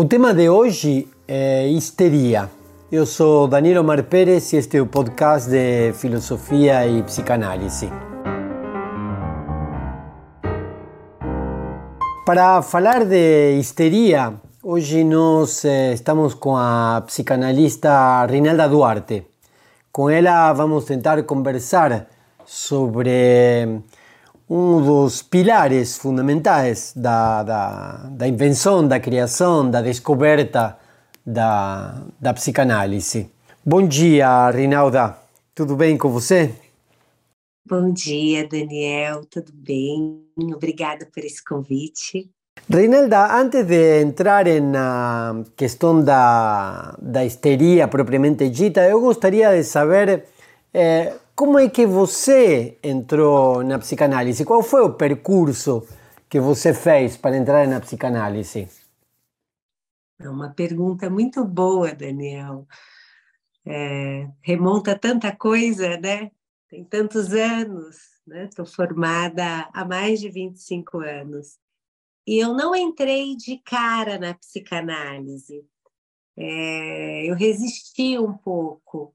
[0.00, 2.48] O tema de hoje é histeria.
[2.88, 7.90] Eu sou Danilo Mar Pérez e este é o podcast de filosofia e psicanálise.
[12.24, 19.26] Para falar de histeria, hoje nós eh, estamos com a psicanalista Rinalda Duarte.
[19.90, 22.06] Com ela vamos tentar conversar
[22.46, 23.82] sobre
[24.48, 30.78] um dos pilares fundamentais da, da, da invenção, da criação, da descoberta
[31.24, 33.30] da, da psicanálise.
[33.64, 35.18] Bom dia, Rinalda.
[35.54, 36.54] Tudo bem com você?
[37.68, 39.26] Bom dia, Daniel.
[39.30, 40.24] Tudo bem?
[40.54, 42.30] Obrigada por esse convite.
[42.70, 50.24] Reinalda, antes de entrar na questão da, da histeria propriamente dita, eu gostaria de saber
[50.72, 54.44] eh, como é que você entrou na psicanálise?
[54.44, 55.86] Qual foi o percurso
[56.28, 58.68] que você fez para entrar na psicanálise?
[60.18, 62.66] É uma pergunta muito boa, Daniel.
[63.64, 66.32] É, remonta tanta coisa, né?
[66.68, 68.46] Tem tantos anos, né?
[68.46, 71.56] Estou formada há mais de 25 anos.
[72.26, 75.64] E eu não entrei de cara na psicanálise.
[76.36, 79.14] É, eu resisti um pouco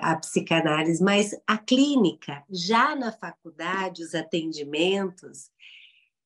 [0.00, 5.50] a psicanálise, mas a clínica, já na faculdade, os atendimentos,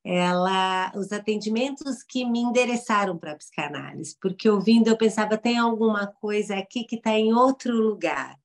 [0.05, 6.07] ela, os atendimentos que me endereçaram para a psicanálise, porque ouvindo eu pensava, tem alguma
[6.07, 8.37] coisa aqui que está em outro lugar.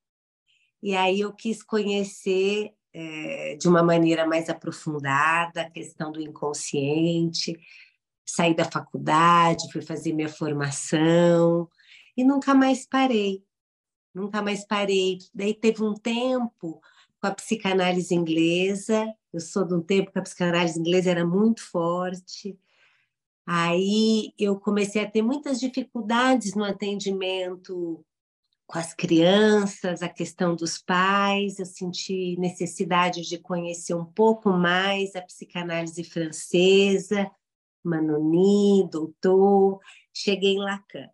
[0.81, 7.57] E aí eu quis conhecer é, de uma maneira mais aprofundada a questão do inconsciente,
[8.25, 11.67] saí da faculdade, fui fazer minha formação
[12.15, 13.43] e nunca mais parei
[14.13, 15.19] nunca mais parei.
[15.33, 16.81] Daí teve um tempo
[17.19, 21.61] com a psicanálise inglesa, eu sou de um tempo que a psicanálise inglesa era muito
[21.61, 22.59] forte.
[23.45, 28.05] Aí eu comecei a ter muitas dificuldades no atendimento
[28.65, 35.15] com as crianças, a questão dos pais, eu senti necessidade de conhecer um pouco mais
[35.15, 37.29] a psicanálise francesa,
[37.83, 39.79] Manoni, doutor,
[40.13, 41.09] cheguei em Lacan.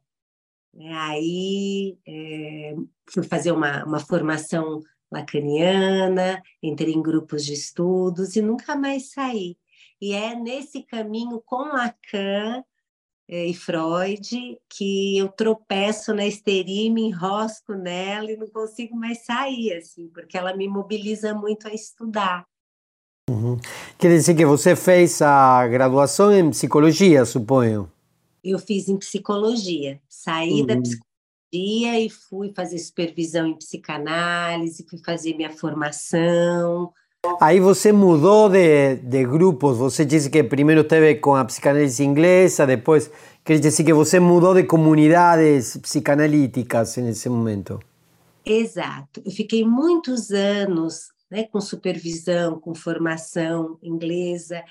[0.77, 2.75] Aí é,
[3.11, 4.81] fui fazer uma, uma formação
[5.11, 9.57] lacaniana, entrei em grupos de estudos e nunca mais saí.
[10.01, 12.63] E é nesse caminho com Lacan
[13.27, 19.25] é, e Freud que eu tropeço na histeria me enrosco nela e não consigo mais
[19.25, 22.45] sair, assim, porque ela me mobiliza muito a estudar.
[23.29, 23.57] Uhum.
[23.97, 27.91] Quer dizer que você fez a graduação em psicologia, suponho?
[28.43, 29.99] Eu fiz em psicologia.
[30.07, 30.65] Saí uhum.
[30.65, 36.93] da psicologia e fui fazer supervisão em psicanálise, fui fazer minha formação.
[37.41, 42.65] Aí você mudou de, de grupos, você disse que primeiro esteve com a psicanálise inglesa,
[42.65, 43.11] depois
[43.43, 47.79] quer dizer que você mudou de comunidades psicanalíticas nesse momento.
[48.45, 54.63] Exato, eu fiquei muitos anos né, com supervisão, com formação inglesa,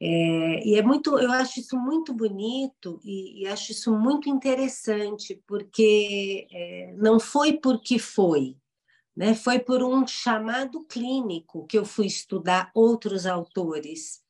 [0.00, 5.42] é, e é muito, eu acho isso muito bonito e, e acho isso muito interessante,
[5.46, 8.56] porque é, não foi porque foi,
[9.16, 9.34] né?
[9.34, 14.22] foi por um chamado clínico que eu fui estudar outros autores.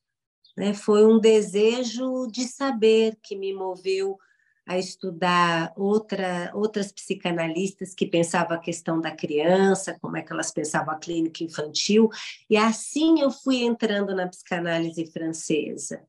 [0.55, 0.73] Né?
[0.73, 4.17] Foi um desejo de saber que me moveu
[4.67, 10.51] a estudar outra, outras psicanalistas que pensavam a questão da criança, como é que elas
[10.51, 12.09] pensavam a clínica infantil,
[12.49, 16.01] e assim eu fui entrando na psicanálise francesa.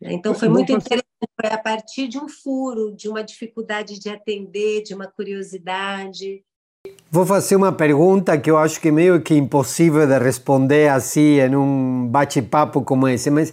[0.00, 1.04] Então foi muito interessante,
[1.40, 6.42] foi a partir de um furo, de uma dificuldade de atender, de uma curiosidade.
[7.10, 11.40] Vou fazer uma pergunta que eu acho que é meio que impossível de responder assim
[11.40, 13.52] em um bate-papo como esse, mas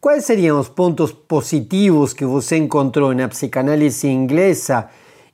[0.00, 4.88] Quais seriam os pontos positivos que você encontrou na psicanálise inglesa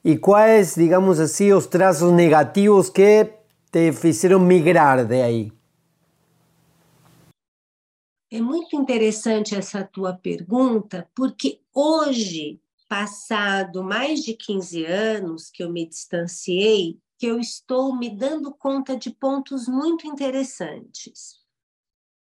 [0.04, 3.32] e quais, digamos assim, os traços negativos que
[3.70, 5.52] te fizeram migrar de aí?
[8.28, 15.70] É muito interessante essa tua pergunta, porque hoje, passado mais de 15 anos que eu
[15.70, 21.36] me distanciei, que eu estou me dando conta de pontos muito interessantes.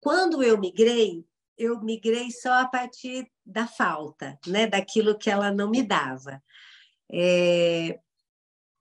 [0.01, 1.25] Quando eu migrei,
[1.61, 6.43] eu migrei só a partir da falta, né, daquilo que ela não me dava.
[7.13, 8.01] É,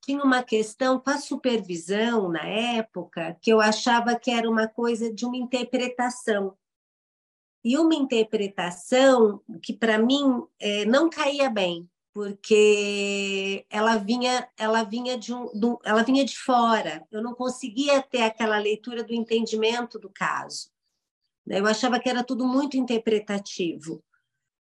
[0.02, 5.14] tinha uma questão com a supervisão na época que eu achava que era uma coisa
[5.14, 6.58] de uma interpretação.
[7.62, 15.18] E uma interpretação que, para mim, é, não caía bem, porque ela vinha, ela vinha
[15.18, 17.06] de um, do, ela vinha de fora.
[17.12, 20.72] Eu não conseguia ter aquela leitura do entendimento do caso.
[21.50, 21.60] Né?
[21.60, 24.04] Eu achava que era tudo muito interpretativo.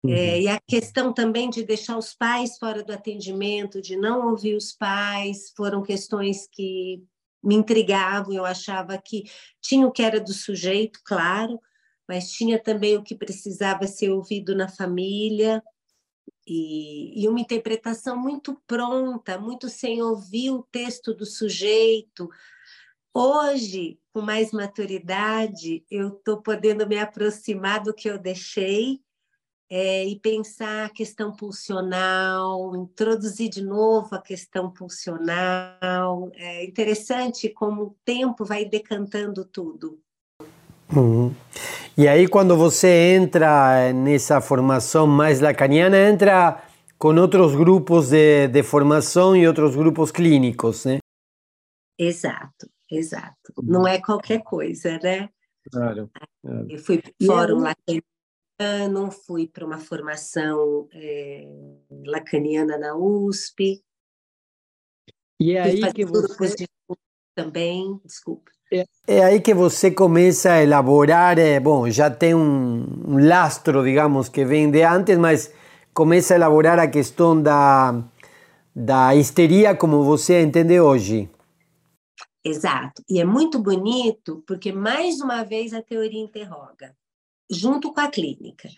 [0.04, 0.14] Uhum.
[0.14, 4.56] É, e a questão também de deixar os pais fora do atendimento, de não ouvir
[4.56, 7.02] os pais, foram questões que
[7.42, 8.34] me intrigavam.
[8.34, 9.24] Eu achava que
[9.62, 11.60] tinha o que era do sujeito, claro,
[12.08, 15.64] mas tinha também o que precisava ser ouvido na família.
[16.48, 22.30] E, e uma interpretação muito pronta, muito sem ouvir o texto do sujeito.
[23.18, 29.00] Hoje, com mais maturidade, eu estou podendo me aproximar do que eu deixei
[29.72, 36.30] é, e pensar a questão pulsional, introduzir de novo a questão pulsional.
[36.36, 39.98] É interessante como o tempo vai decantando tudo.
[40.94, 41.34] Uhum.
[41.98, 46.62] E aí, quando você entra nessa formação mais lacaniana, entra
[47.00, 50.98] com outros grupos de, de formação e outros grupos clínicos, né?
[51.98, 53.54] Exato, exato.
[53.64, 55.30] Não é qualquer coisa, né?
[55.72, 56.10] Claro.
[56.44, 56.68] claro.
[56.70, 58.16] Eu fui para o Fórum Lacaniano
[59.26, 61.46] fui para uma formação é,
[62.06, 63.84] lacaniana na USP.
[65.40, 66.56] E é aí que você...
[66.56, 66.68] De...
[67.36, 68.50] também, desculpa.
[68.72, 73.84] É, é, aí que você começa a elaborar, é, bom, já tem um, um, lastro,
[73.84, 75.52] digamos, que vem de antes, mas
[75.94, 78.04] começa a elaborar a questão da,
[78.76, 81.30] da histeria como você entende hoje.
[82.46, 83.04] Exato.
[83.10, 86.96] E é muito bonito porque, mais uma vez, a teoria interroga
[87.50, 88.70] junto com a clínica.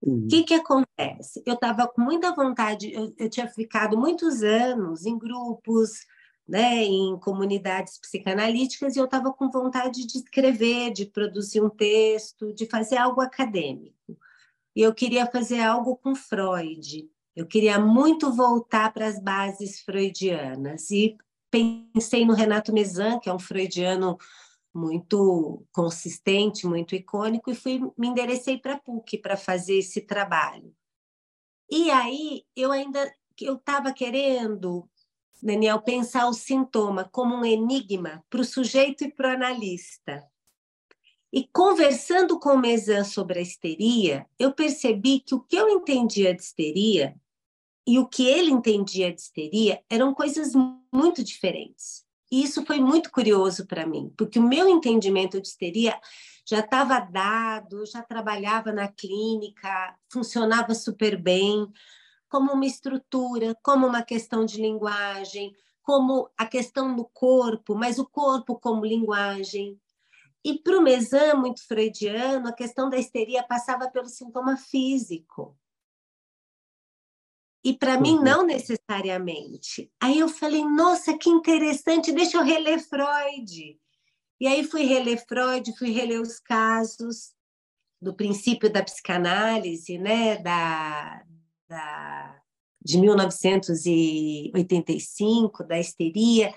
[0.00, 0.26] O uhum.
[0.28, 1.42] que, que acontece?
[1.46, 6.06] Eu estava com muita vontade, eu, eu, tinha ficado muitos anos em grupos,
[6.46, 12.52] né, em comunidades psicanalíticas, e eu estava com vontade de escrever, de produzir um texto,
[12.52, 14.18] de fazer algo acadêmico.
[14.74, 17.08] E eu queria fazer algo com Freud.
[17.34, 20.90] Eu queria muito voltar para as bases freudianas.
[20.90, 21.16] E
[21.92, 24.18] pensei no Renato Mezan, que é um freudiano
[24.74, 30.74] muito consistente, muito icônico, e fui me enderecei para a PUC para fazer esse trabalho.
[31.70, 34.88] E aí eu ainda eu estava querendo,
[35.42, 40.24] Daniel, pensar o sintoma como um enigma para o sujeito e para o analista.
[41.32, 46.34] E conversando com o Mezan sobre a histeria, eu percebi que o que eu entendia
[46.34, 47.14] de histeria
[47.86, 50.52] e o que ele entendia de histeria eram coisas
[50.96, 52.04] muito diferentes.
[52.32, 56.00] E isso foi muito curioso para mim, porque o meu entendimento de histeria
[56.44, 61.70] já estava dado, já trabalhava na clínica, funcionava super bem,
[62.28, 68.06] como uma estrutura, como uma questão de linguagem, como a questão do corpo, mas o
[68.06, 69.80] corpo como linguagem.
[70.44, 75.56] E para o Mesan, muito freudiano, a questão da histeria passava pelo sintoma físico.
[77.66, 78.00] E para uhum.
[78.00, 79.90] mim, não necessariamente.
[80.00, 83.76] Aí eu falei, nossa, que interessante, deixa eu reler Freud.
[84.40, 87.32] E aí fui reler Freud, fui reler os casos
[88.00, 91.24] do princípio da psicanálise, né, da,
[91.68, 92.36] da,
[92.80, 96.54] de 1985, da histeria.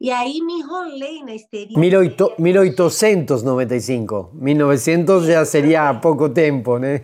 [0.00, 1.76] E aí me enrolei na histeria.
[1.76, 4.30] 1895.
[4.32, 7.00] 1900 já seria há pouco tempo, né?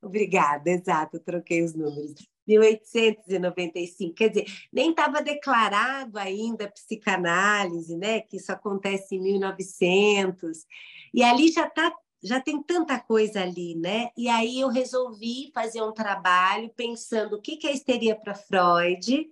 [0.00, 2.32] Obrigada, exato, troquei os números.
[2.46, 10.64] 1895, quer dizer, nem estava declarado ainda a psicanálise, né, que isso acontece em 1900,
[11.12, 14.08] e ali já tá, já tem tanta coisa ali, né?
[14.16, 19.20] E aí eu resolvi fazer um trabalho pensando o que que é histeria para Freud,
[19.20, 19.26] o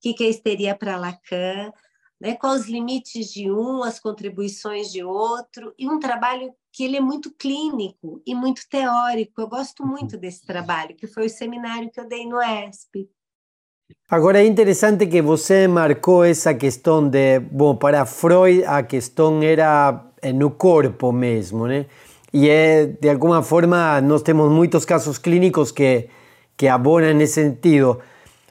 [0.00, 1.72] que que é histeria para Lacan,
[2.20, 2.34] né?
[2.34, 7.00] Quais os limites de um, as contribuições de outro, e um trabalho que ele é
[7.00, 9.40] muito clínico e muito teórico.
[9.40, 9.90] Eu gosto uhum.
[9.90, 13.08] muito desse trabalho, que foi o seminário que eu dei no ESP.
[14.08, 20.12] Agora é interessante que você marcou essa questão de, bom, para Freud a questão era
[20.22, 21.86] eh, no corpo mesmo, né?
[22.32, 26.08] E é, de alguma forma, nós temos muitos casos clínicos que,
[26.56, 27.98] que abonam nesse sentido.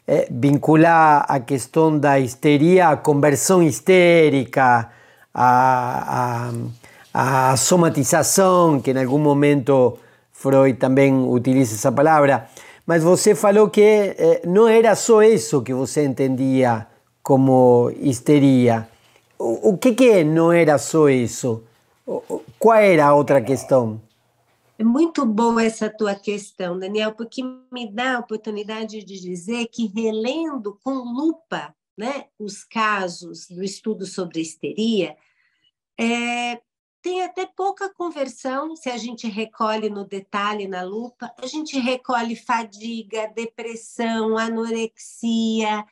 [0.07, 4.89] É, vincular a questão da histeria à conversão histérica,
[5.33, 6.51] a, a
[7.19, 7.55] a
[8.83, 9.97] que em algum momento
[10.31, 12.47] Freud também utiliza essa palavra.
[12.85, 16.85] Mas você falou que eh, não era só isso que você entendia
[17.23, 18.87] como histeria.
[19.39, 21.63] O, o que, que não era só isso?
[22.59, 23.99] Qual era a outra questão?
[24.79, 27.41] É muito boa essa tua questão, Daniel, porque
[27.71, 34.05] me dá a oportunidade de dizer que relendo com lupa né, os casos do estudo
[34.05, 35.17] sobre histeria,
[35.99, 36.61] é,
[37.01, 41.33] tem até pouca conversão se a gente recolhe no detalhe, na lupa.
[41.41, 45.83] A gente recolhe fadiga, depressão, anorexia,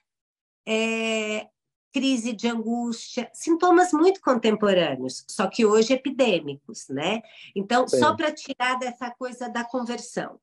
[0.67, 1.47] é,
[1.95, 7.21] crise de angústia, sintomas muito contemporâneos, só que hoje epidêmicos, né?
[7.55, 7.99] Então, Sim.
[7.99, 10.37] só para tirar dessa coisa da conversão.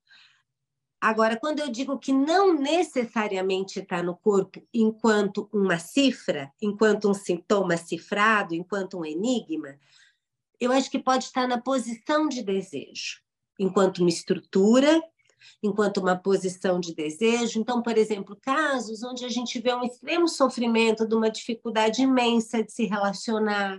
[0.99, 7.13] Agora, quando eu digo que não necessariamente está no corpo enquanto uma cifra, enquanto um
[7.13, 9.77] sintoma cifrado, enquanto um enigma,
[10.59, 13.21] eu acho que pode estar na posição de desejo,
[13.59, 15.03] enquanto uma estrutura,
[15.63, 17.59] enquanto uma posição de desejo.
[17.59, 22.63] Então, por exemplo, casos onde a gente vê um extremo sofrimento, de uma dificuldade imensa
[22.63, 23.79] de se relacionar,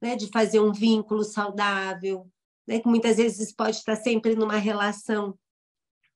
[0.00, 2.26] né, de fazer um vínculo saudável,
[2.66, 5.38] né, que muitas vezes pode estar sempre numa relação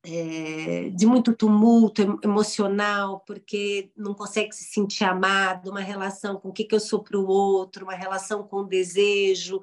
[0.09, 6.53] é, de muito tumulto emocional, porque não consegue se sentir amado, uma relação com o
[6.53, 9.63] que, que eu sou para o outro, uma relação com o desejo,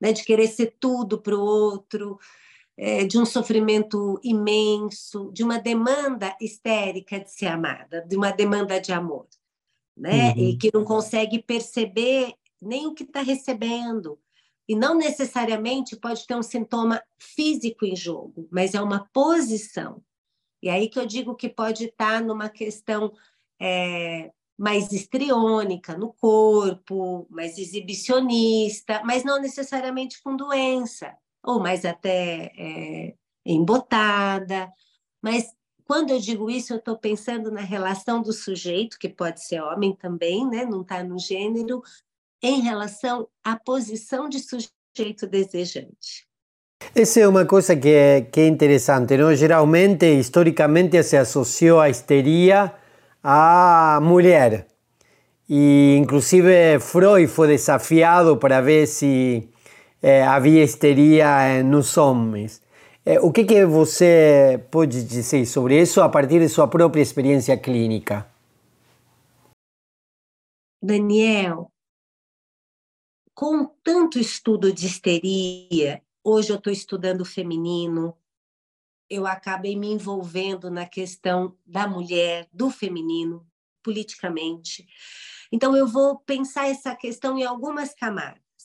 [0.00, 2.18] né, de querer ser tudo para o outro,
[2.76, 8.80] é, de um sofrimento imenso, de uma demanda histérica de ser amada, de uma demanda
[8.80, 9.26] de amor,
[9.96, 10.38] né, uhum.
[10.38, 14.18] e que não consegue perceber nem o que está recebendo,
[14.66, 20.02] e não necessariamente pode ter um sintoma físico em jogo, mas é uma posição.
[20.62, 23.12] E aí que eu digo que pode estar numa questão
[23.60, 32.50] é, mais histriônica no corpo, mais exibicionista, mas não necessariamente com doença, ou mais até
[32.56, 34.72] é, embotada.
[35.22, 35.52] Mas
[35.86, 39.94] quando eu digo isso, eu estou pensando na relação do sujeito, que pode ser homem
[39.94, 40.64] também, né?
[40.64, 41.82] não está no gênero,
[42.42, 46.26] em relação à posição de sujeito desejante.
[46.94, 49.16] Essa é uma coisa que é, que é interessante.
[49.16, 49.34] Não?
[49.34, 52.74] Geralmente, historicamente, se associou a histeria
[53.22, 54.66] à mulher.
[55.48, 59.48] E, inclusive, Freud foi desafiado para ver se
[60.04, 62.60] eh, havia histeria nos homens.
[63.06, 67.56] Eh, o que, que você pode dizer sobre isso a partir de sua própria experiência
[67.56, 68.30] clínica?
[70.82, 71.72] Daniel,
[73.34, 78.14] com tanto estudo de histeria, hoje eu estou estudando feminino,
[79.08, 83.46] eu acabei me envolvendo na questão da mulher, do feminino,
[83.82, 84.86] politicamente.
[85.50, 87.94] Então, eu vou pensar essa questão em algumas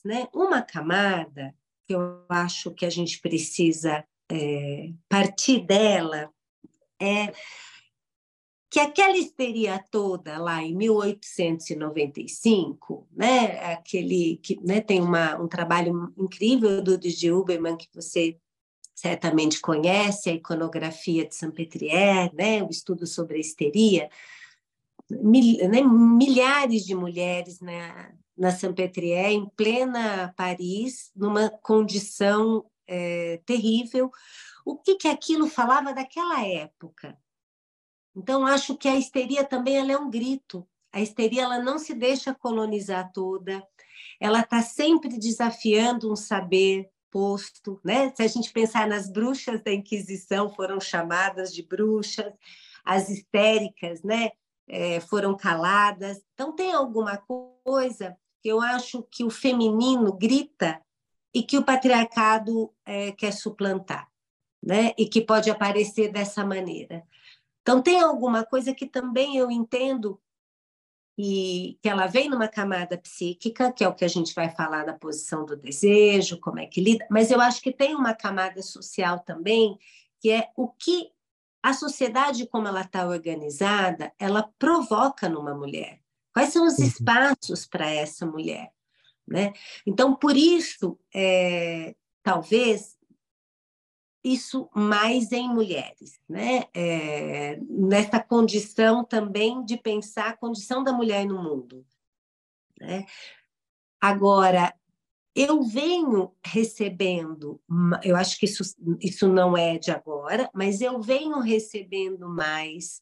[0.02, 0.04] camadas.
[0.04, 0.28] Né?
[0.34, 1.54] Uma camada
[1.88, 6.32] que eu acho que a gente precisa é, partir dela
[7.02, 7.34] é
[8.70, 16.14] que aquela histeria toda lá em 1895, né, aquele que né, tem uma, um trabalho
[16.16, 18.38] incrível do de Uberman que você
[18.94, 24.08] certamente conhece, a iconografia de Saint-Pétrière, né, o estudo sobre a histeria,
[25.10, 34.10] mil, né, milhares de mulheres na, na Saint-Pétrière, em plena Paris, numa condição é, terrível.
[34.66, 37.18] O que, que aquilo falava daquela época?
[38.16, 40.66] Então, acho que a histeria também ela é um grito.
[40.92, 43.62] A histeria ela não se deixa colonizar toda,
[44.20, 47.80] ela está sempre desafiando um saber posto.
[47.84, 48.12] Né?
[48.16, 52.34] Se a gente pensar nas bruxas da Inquisição, foram chamadas de bruxas,
[52.86, 54.32] as histéricas né?
[54.68, 56.22] É, foram caladas.
[56.34, 57.18] Então, tem alguma
[57.64, 60.82] coisa eu acho que o feminino grita
[61.34, 64.10] e que o patriarcado é, quer suplantar,
[64.64, 64.94] né?
[64.98, 67.04] e que pode aparecer dessa maneira.
[67.62, 70.20] Então, tem alguma coisa que também eu entendo
[71.22, 74.86] e que ela vem numa camada psíquica, que é o que a gente vai falar
[74.86, 78.62] da posição do desejo, como é que lida, mas eu acho que tem uma camada
[78.62, 79.78] social também,
[80.22, 81.12] que é o que
[81.62, 86.00] a sociedade, como ela está organizada, ela provoca numa mulher.
[86.40, 86.86] Quais são os uhum.
[86.86, 88.72] espaços para essa mulher?
[89.28, 89.52] Né?
[89.86, 91.94] Então, por isso, é,
[92.24, 92.98] talvez
[94.24, 96.64] isso mais em mulheres, né?
[96.74, 101.86] É, nessa condição também de pensar a condição da mulher no mundo.
[102.80, 103.06] Né?
[104.00, 104.74] Agora,
[105.36, 107.62] eu venho recebendo,
[108.02, 108.64] eu acho que isso,
[109.02, 113.02] isso não é de agora, mas eu venho recebendo mais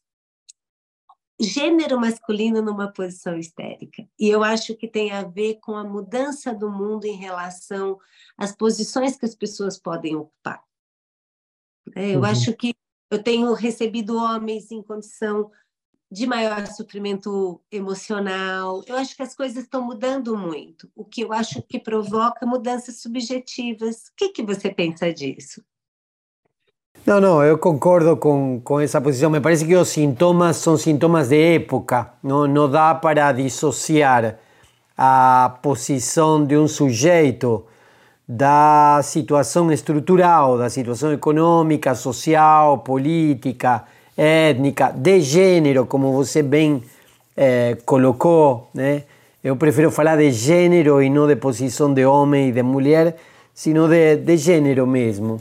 [1.40, 4.06] gênero masculino numa posição histérica.
[4.18, 7.98] E eu acho que tem a ver com a mudança do mundo em relação
[8.36, 10.62] às posições que as pessoas podem ocupar.
[11.94, 12.24] É, eu uhum.
[12.24, 12.74] acho que
[13.10, 15.50] eu tenho recebido homens em condição
[16.10, 18.82] de maior sofrimento emocional.
[18.86, 23.00] Eu acho que as coisas estão mudando muito, o que eu acho que provoca mudanças
[23.00, 24.08] subjetivas.
[24.08, 25.62] O que, que você pensa disso?
[27.06, 29.30] Não, não, eu concordo com, com essa posição.
[29.30, 32.10] Me parece que os sintomas são sintomas de época.
[32.22, 34.36] Não, não dá para dissociar
[34.96, 37.64] a posição de um sujeito
[38.28, 46.82] da situação estrutural, da situação econômica, social, política, étnica, de gênero, como você bem
[47.36, 49.04] eh, colocou, né?
[49.42, 53.16] Eu de gênero e não de posição de homem e de mulher,
[53.54, 55.40] sino de, de gênero mesmo.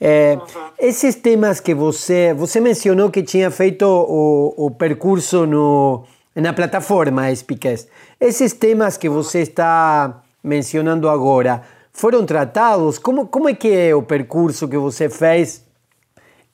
[0.00, 0.38] É.
[0.78, 6.04] Esses temas que você você mencionou que tinha feito o, o percurso no
[6.34, 7.88] na plataforma Speakcast.
[8.18, 12.98] Esses temas que você está mencionando agora foram tratados?
[12.98, 15.66] Como como é que é o percurso que você fez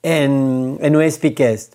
[0.03, 1.71] em, no Speakcast?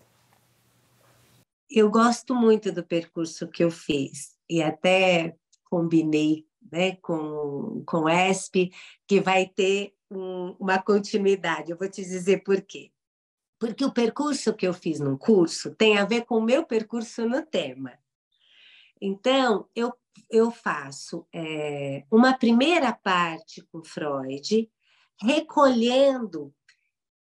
[1.70, 5.34] Eu gosto muito do percurso que eu fiz e até
[5.70, 8.70] combinei né, com, com ESP
[9.06, 11.70] que vai ter um, uma continuidade.
[11.70, 12.90] Eu vou te dizer por quê.
[13.58, 17.28] Porque o percurso que eu fiz no curso tem a ver com o meu percurso
[17.28, 17.92] no tema.
[19.00, 19.92] Então, eu,
[20.30, 24.70] eu faço é, uma primeira parte com Freud,
[25.20, 26.52] recolhendo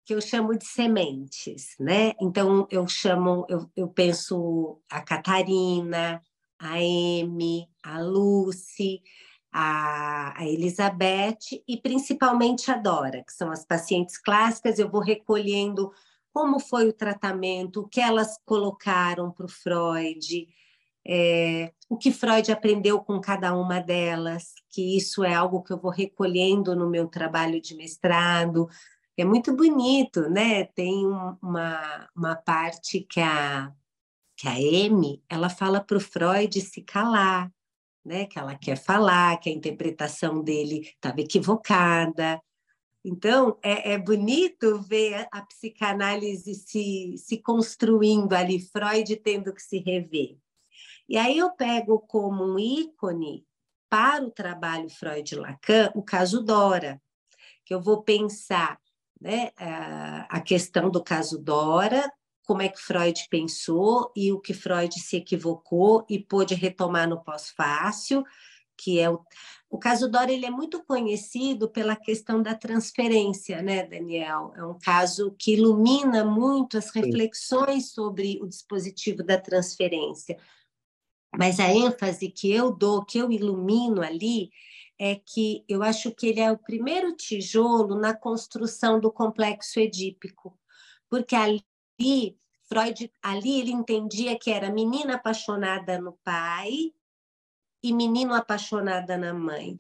[0.07, 2.15] que eu chamo de sementes, né?
[2.21, 6.23] Então eu chamo, eu, eu penso a Catarina,
[6.59, 9.03] a Amy, a Lucy,
[9.53, 14.79] a, a Elizabeth e principalmente a Dora, que são as pacientes clássicas.
[14.79, 15.93] Eu vou recolhendo
[16.33, 20.47] como foi o tratamento, o que elas colocaram para o Freud,
[21.07, 25.79] é, o que Freud aprendeu com cada uma delas, que isso é algo que eu
[25.79, 28.69] vou recolhendo no meu trabalho de mestrado.
[29.17, 30.65] É muito bonito, né?
[30.65, 33.73] Tem uma, uma parte que a,
[34.37, 37.51] que a Amy, ela fala para o Freud se calar,
[38.07, 38.25] né?
[38.25, 42.41] Que ela quer falar, que a interpretação dele estava equivocada.
[43.05, 49.79] Então, é, é, bonito ver a psicanálise se, se construindo ali, Freud tendo que se
[49.79, 50.39] rever.
[51.09, 53.45] E aí eu pego como um ícone
[53.89, 57.01] para o trabalho Freud-Lacan o caso Dora,
[57.65, 58.81] que eu vou pensar
[59.21, 59.51] né,
[60.29, 62.13] a questão do caso Dora,
[62.47, 67.23] como é que Freud pensou e o que Freud se equivocou e pôde retomar no
[67.23, 68.25] pós-fácil,
[68.79, 69.21] que é o,
[69.69, 74.53] o caso Dora ele é muito conhecido pela questão da transferência, né, Daniel?
[74.55, 80.39] É um caso que ilumina muito as reflexões sobre o dispositivo da transferência.
[81.37, 84.51] Mas a ênfase que eu dou, que eu ilumino ali,
[84.99, 90.57] é que eu acho que ele é o primeiro tijolo na construção do complexo edípico,
[91.11, 91.65] porque ali
[92.69, 96.93] Freud ali ele entendia que era menina apaixonada no pai
[97.83, 99.77] e menino apaixonada na mãe.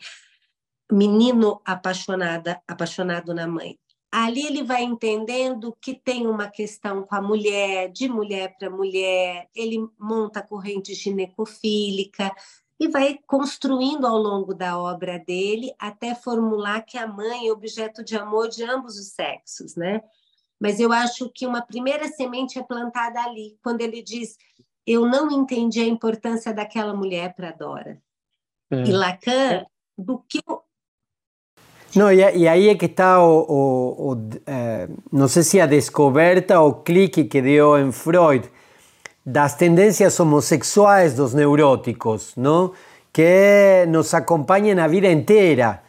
[0.90, 3.78] Menino apaixonada, apaixonado na mãe.
[4.12, 9.48] Ali ele vai entendendo que tem uma questão com a mulher, de mulher para mulher,
[9.54, 12.32] ele monta a corrente ginecofílica,
[12.78, 18.04] e vai construindo ao longo da obra dele até formular que a mãe é objeto
[18.04, 20.02] de amor de ambos os sexos, né?
[20.60, 24.36] Mas eu acho que uma primeira semente é plantada ali, quando ele diz:
[24.86, 27.98] Eu não entendi a importância daquela mulher para Dora.
[28.70, 28.82] É.
[28.82, 29.66] E Lacan,
[29.96, 30.40] do que.
[31.94, 35.66] Não, e, e aí é que está o, o, o eh, não sei se a
[35.66, 38.50] descoberta ou clique que deu em Freud
[39.24, 42.74] das tendências homossexuais dos neuróticos, ¿no?
[43.16, 45.82] que nos acompañan a vida inteira.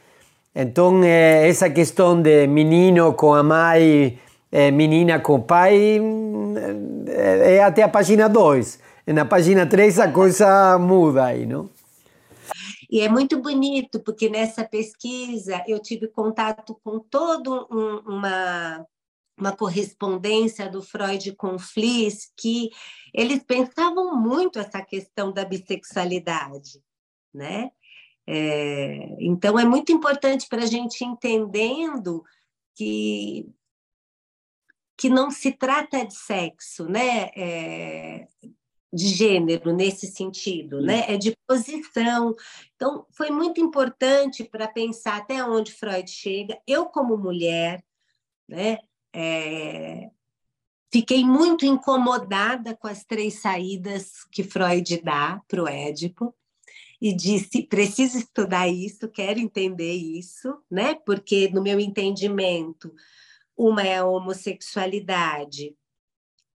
[0.56, 4.18] Então, eh, essa questão de menino com a mãe,
[4.52, 6.00] eh, menina com pai,
[7.08, 8.80] é até a página 2.
[9.08, 11.70] Na página 3 a coisa muda aí, não?
[12.90, 18.86] E é muito bonito, porque nessa pesquisa eu tive contato com toda um, uma
[19.38, 22.72] uma correspondência do Freud com Fliss, que
[23.14, 26.82] eles pensavam muito essa questão da bissexualidade,
[27.32, 27.70] né?
[28.26, 32.24] É, então é muito importante para a gente entendendo
[32.76, 33.48] que
[34.98, 37.30] que não se trata de sexo, né?
[37.36, 38.28] É,
[38.92, 41.06] de gênero nesse sentido, né?
[41.08, 42.36] É de posição.
[42.76, 46.58] Então foi muito importante para pensar até onde Freud chega.
[46.66, 47.84] Eu como mulher,
[48.48, 48.80] né?
[49.14, 50.10] É,
[50.92, 56.34] fiquei muito incomodada com as três saídas que Freud dá para o Édipo
[57.00, 60.96] e disse: preciso estudar isso, quero entender isso, né?
[60.96, 62.92] Porque, no meu entendimento,
[63.58, 65.76] uma é a homossexualidade,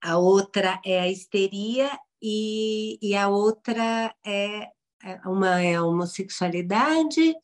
[0.02, 1.90] a outra é a histeria
[2.22, 4.70] e, e a outra é,
[5.04, 7.36] é uma é a homossexualidade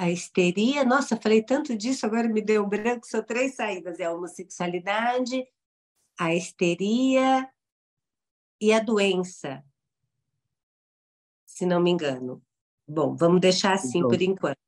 [0.00, 0.82] a histeria.
[0.82, 3.06] Nossa, falei tanto disso, agora me deu um branco.
[3.06, 5.46] São três saídas: é a homossexualidade,
[6.18, 7.46] a histeria
[8.58, 9.62] e a doença,
[11.46, 12.42] se não me engano.
[12.88, 14.08] Bom, vamos deixar assim então.
[14.08, 14.58] por enquanto.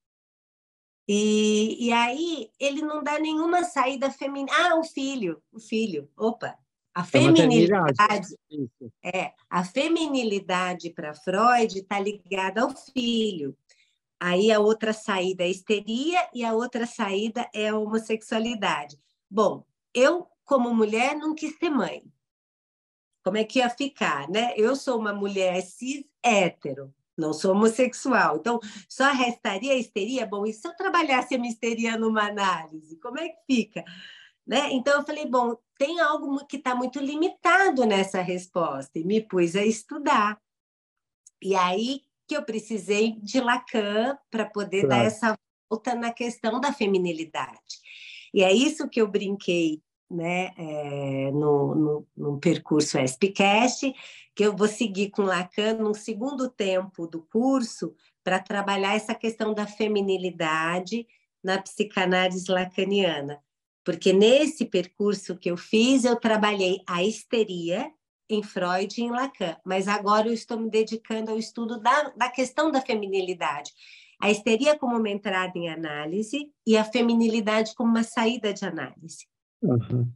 [1.08, 4.52] E, e aí ele não dá nenhuma saída feminina.
[4.56, 6.08] Ah, o filho, o filho.
[6.16, 6.56] Opa,
[6.94, 8.36] a é feminilidade
[9.02, 13.56] é a feminilidade para Freud está ligada ao filho.
[14.20, 18.96] Aí a outra saída é a histeria e a outra saída é a homossexualidade.
[19.28, 22.04] Bom, eu, como mulher, não quis ser mãe.
[23.24, 24.52] Como é que ia ficar, né?
[24.56, 28.36] Eu sou uma mulher cis hétero, não sou homossexual.
[28.36, 30.26] Então, só restaria a histeria?
[30.26, 32.98] Bom, e se eu trabalhasse a minha histeria numa análise?
[33.00, 33.84] Como é que fica?
[34.46, 34.72] Né?
[34.72, 38.98] Então, eu falei, bom, tem algo que está muito limitado nessa resposta.
[38.98, 40.40] E me pus a estudar.
[41.42, 45.02] E aí que eu precisei de Lacan para poder claro.
[45.02, 45.38] dar essa
[45.70, 47.80] volta na questão da feminilidade.
[48.32, 53.92] E é isso que eu brinquei né, é, no, no, no percurso SPCast,
[54.34, 59.52] que eu vou seguir com Lacan no segundo tempo do curso para trabalhar essa questão
[59.52, 61.06] da feminilidade
[61.42, 63.42] na psicanálise lacaniana.
[63.84, 67.90] Porque nesse percurso que eu fiz, eu trabalhei a histeria
[68.30, 72.30] em Freud e em Lacan, mas agora eu estou me dedicando ao estudo da, da
[72.30, 73.72] questão da feminilidade.
[74.20, 79.26] A histeria como uma entrada em análise e a feminilidade como uma saída de análise.
[79.62, 80.08] Uhum.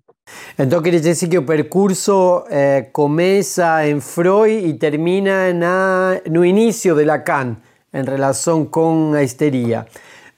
[0.59, 6.97] Então quer dizer que o percurso eh, começa em Freud e termina na, no início
[6.97, 7.57] de Lacan,
[7.93, 9.87] em relação com a histeria.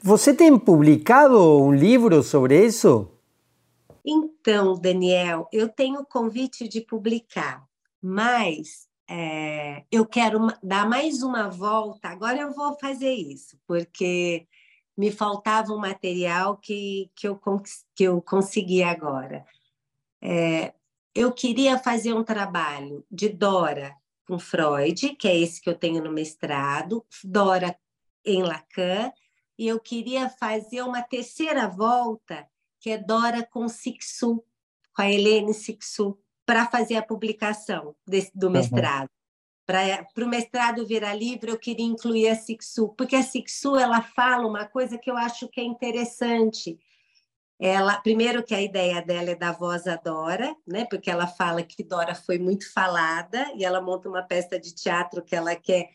[0.03, 3.09] Você tem publicado um livro sobre isso?
[4.05, 7.65] Então, Daniel, eu tenho convite de publicar,
[8.01, 12.09] mas é, eu quero dar mais uma volta.
[12.09, 14.47] Agora eu vou fazer isso, porque
[14.99, 17.41] me faltava um material que, que, eu,
[17.95, 19.47] que eu consegui agora.
[20.21, 20.75] É,
[21.15, 23.95] eu queria fazer um trabalho de Dora
[24.27, 27.79] com Freud, que é esse que eu tenho no mestrado, Dora
[28.25, 29.13] em Lacan,
[29.57, 32.49] e eu queria fazer uma terceira volta
[32.81, 34.45] que é Dora com Sixu,
[34.93, 39.09] com a Helene Sixu, para fazer a publicação desse, do mestrado.
[39.09, 39.18] Uhum.
[39.69, 44.47] Para o mestrado virar livre, eu queria incluir a Sixu, porque a Sixu ela fala
[44.47, 46.79] uma coisa que eu acho que é interessante.
[47.61, 50.87] Ela, primeiro que a ideia dela é da voz a Dora, né?
[50.87, 55.23] Porque ela fala que Dora foi muito falada e ela monta uma peça de teatro
[55.23, 55.91] que ela quer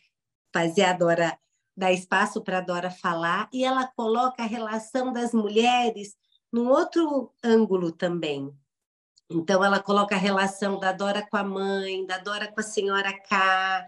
[0.54, 1.36] fazer a Dora
[1.76, 6.16] dar espaço para a Dora falar e ela coloca a relação das mulheres
[6.52, 8.56] num outro ângulo também.
[9.34, 13.12] Então, ela coloca a relação da Dora com a mãe, da Dora com a senhora
[13.12, 13.88] K,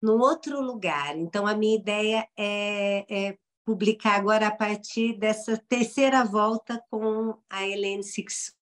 [0.00, 1.16] num outro lugar.
[1.16, 7.66] Então, a minha ideia é, é publicar agora a partir dessa terceira volta com a
[7.66, 8.52] Helene Sixu.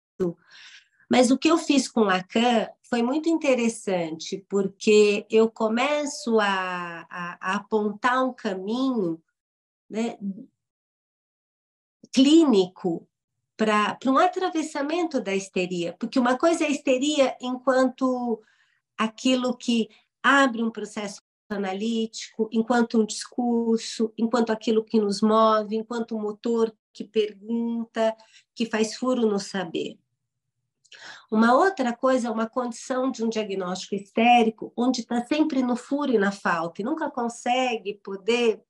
[1.10, 7.38] Mas o que eu fiz com Lacan foi muito interessante, porque eu começo a, a,
[7.40, 9.20] a apontar um caminho
[9.88, 10.16] né,
[12.12, 13.08] clínico
[13.60, 18.42] para um atravessamento da histeria, porque uma coisa é a histeria enquanto
[18.96, 19.90] aquilo que
[20.22, 26.74] abre um processo analítico, enquanto um discurso, enquanto aquilo que nos move, enquanto um motor
[26.90, 28.16] que pergunta,
[28.54, 29.98] que faz furo no saber.
[31.30, 36.10] Uma outra coisa é uma condição de um diagnóstico histérico, onde está sempre no furo
[36.10, 38.64] e na falta, e nunca consegue poder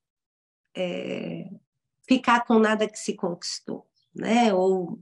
[0.77, 1.49] é,
[2.09, 4.53] ficar com nada que se conquistou né?
[4.53, 4.99] Ou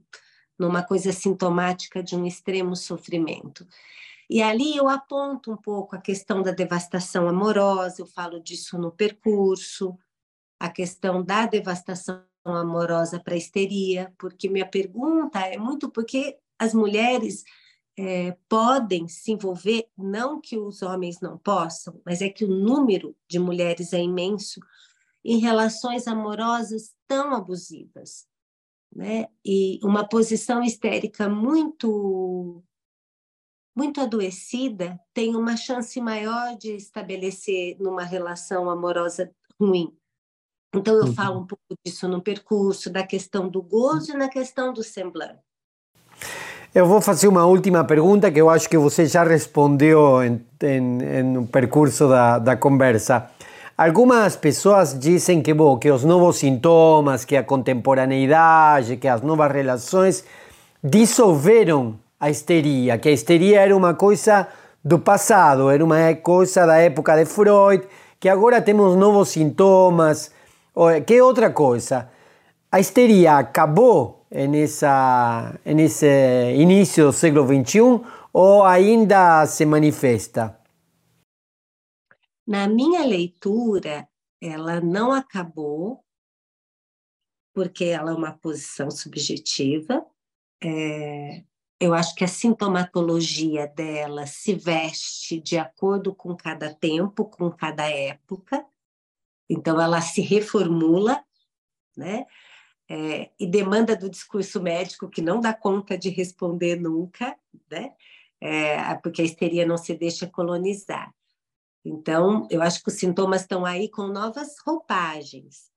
[0.58, 3.66] numa coisa sintomática de um extremo sofrimento.
[4.28, 8.90] E ali eu aponto um pouco a questão da devastação amorosa, eu falo disso no
[8.90, 9.96] percurso,
[10.60, 16.74] a questão da devastação amorosa para a histeria, porque minha pergunta é muito porque as
[16.74, 17.44] mulheres
[17.96, 23.16] é, podem se envolver, não que os homens não possam, mas é que o número
[23.28, 24.60] de mulheres é imenso
[25.24, 28.26] em relações amorosas tão abusivas
[28.98, 29.28] né?
[29.44, 32.60] E uma posição histérica muito
[33.76, 39.96] muito adoecida tem uma chance maior de estabelecer numa relação amorosa ruim.
[40.74, 41.14] Então eu uhum.
[41.14, 45.38] falo um pouco disso no percurso, da questão do gozo e na questão do semblante.
[46.74, 51.02] Eu vou fazer uma última pergunta que eu acho que você já respondeu em, em,
[51.02, 53.30] em no percurso da, da conversa.
[53.78, 59.52] Algumas pessoas dizem que, bom, que os novos sintomas, que a contemporaneidade, que as novas
[59.52, 60.24] relações
[60.82, 64.48] dissolveram a histeria, que a histeria era uma coisa
[64.84, 67.84] do passado, era uma coisa da época de Freud,
[68.18, 70.32] que agora temos novos sintomas.
[71.06, 72.08] Que outra coisa?
[72.72, 78.00] A histeria acabou nessa, nesse início do século XXI
[78.32, 80.57] ou ainda se manifesta?
[82.48, 84.08] Na minha leitura,
[84.40, 86.02] ela não acabou,
[87.52, 90.06] porque ela é uma posição subjetiva.
[90.64, 91.44] É,
[91.78, 97.86] eu acho que a sintomatologia dela se veste de acordo com cada tempo, com cada
[97.86, 98.64] época.
[99.46, 101.22] Então, ela se reformula,
[101.94, 102.26] né?
[102.88, 107.36] é, e demanda do discurso médico que não dá conta de responder nunca,
[107.70, 107.92] né?
[108.40, 111.12] É, porque a histeria não se deixa colonizar.
[111.88, 115.70] Então, eu acho que os sintomas estão aí com novas roupagens.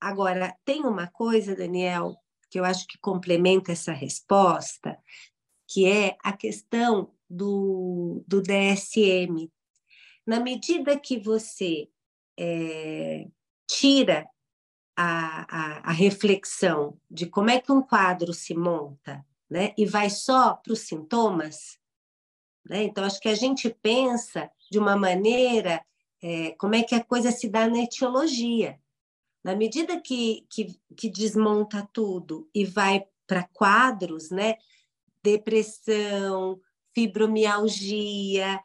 [0.00, 2.16] Agora, tem uma coisa, Daniel,
[2.50, 4.98] que eu acho que complementa essa resposta,
[5.68, 9.50] que é a questão do, do DSM.
[10.26, 11.88] Na medida que você
[12.38, 13.26] é,
[13.68, 14.26] tira
[14.96, 20.08] a, a, a, reflexão de como é que um quadro se monta, né, e vai
[20.08, 21.78] só para os sintomas,
[22.64, 22.84] né?
[22.84, 25.84] então acho que a gente pensa de uma maneira
[26.22, 28.78] é, como é que a coisa se dá na etiologia.
[29.42, 34.56] Na medida que, que, que desmonta tudo e vai para quadros, né?
[35.22, 36.60] Depressão,
[36.94, 38.60] fibromialgia.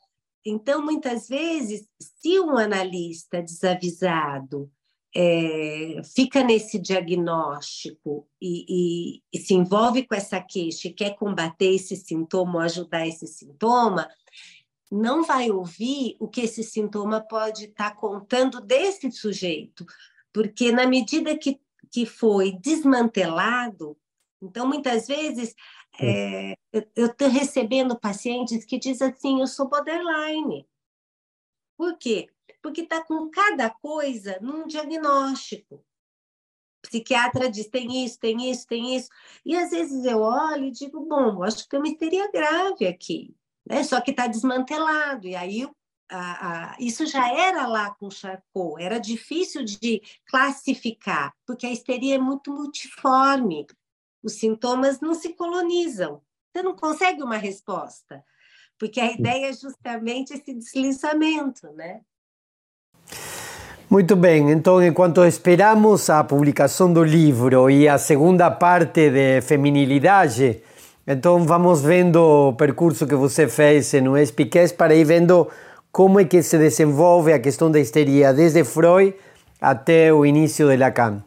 [0.45, 4.71] Então, muitas vezes, se um analista desavisado
[5.15, 11.75] é, fica nesse diagnóstico e, e, e, se envolve com essa queixa e quer combater
[11.75, 14.09] esse sintoma ou ajudar esse sintoma,
[14.93, 19.85] não vai ouvir o que esse sintoma pode estar tá contando desse sujeito,
[20.31, 21.59] porque na medida que,
[21.91, 23.97] que foi desmantelado,
[24.39, 25.55] então muitas vezes
[25.99, 26.55] é,
[26.95, 30.67] eu estou recebendo pacientes que dizem assim, eu sou borderline.
[31.75, 32.29] Por quê?
[32.61, 35.75] Porque está com cada coisa num diagnóstico.
[35.75, 39.09] O psiquiatra diz, tem isso, tem isso, tem isso.
[39.43, 43.35] E às vezes eu olho e digo, bom, acho que tem uma histeria grave aqui
[43.65, 43.83] né?
[43.83, 45.27] só que está desmantelado.
[45.27, 45.67] E aí
[46.09, 52.15] a, a, isso já era lá com Charcot, era difícil de classificar, porque a histeria
[52.15, 53.65] é muito multiforme,
[54.23, 56.21] os sintomas não se colonizam,
[56.51, 58.23] você não consegue uma resposta,
[58.77, 62.01] porque a ideia é justamente esse deslizamento, né?
[63.89, 70.63] Muito bem, então enquanto esperamos a publicação do livro e a segunda parte de feminilidade,
[71.05, 72.17] então vamos vendo
[72.49, 75.49] o percurso que você fez no Espiquez para ir vendo
[75.91, 79.13] como é que se desenvolve a questão da histeria desde Freud
[79.61, 81.23] até o início de Lacan.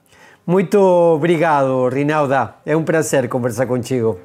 [0.46, 2.54] Muito obrigado, Rinalda.
[2.64, 4.18] É um prazer conversar contigo.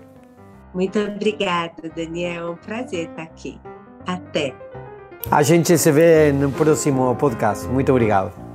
[0.74, 2.48] Muito obrigada, Daniel.
[2.48, 3.60] É um prazer estar aqui.
[4.06, 4.54] Até.
[5.30, 7.68] A gente se vê no próximo podcast.
[7.68, 8.51] Muito obrigado.